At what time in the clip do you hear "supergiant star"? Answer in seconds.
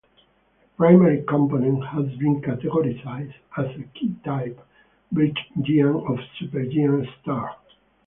6.41-7.55